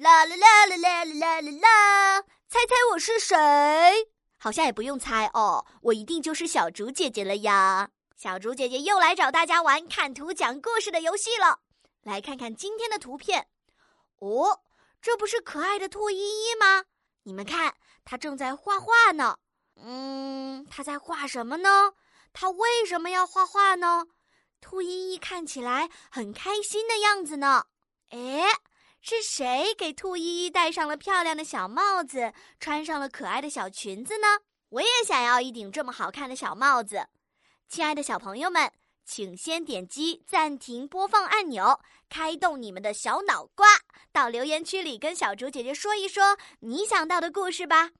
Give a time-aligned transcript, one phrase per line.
[0.00, 2.22] 啦啦啦啦啦啦啦啦！
[2.48, 3.36] 猜猜我是谁？
[4.38, 7.90] 好像也不用猜哦，我一定就是小竹姐姐了呀！
[8.16, 11.60] 小竹姐姐又来找大家玩看图讲故事的游戏了。
[12.02, 13.48] 来看看今天的图片。
[14.20, 14.62] 哦，
[15.02, 16.84] 这不是可爱的兔依依吗？
[17.24, 19.36] 你们看，她正在画画呢。
[19.76, 21.92] 嗯，她在画什么呢？
[22.32, 24.06] 她为什么要画画呢？
[24.62, 27.66] 兔依依看起来很开心的样子呢。
[28.08, 28.44] 哎。
[29.02, 34.26] 是谁给兔依依戴上了漂亮的小帽子，穿上了可爱的小裙子呢？
[34.68, 37.08] 我也想要一顶这么好看的小帽子。
[37.66, 38.70] 亲爱的小朋友们，
[39.04, 43.66] 请先点击暂停播放按钮，开动你们的小脑瓜，
[44.12, 47.90] 到留言区里跟小竹姐姐说一说你想到的故事吧。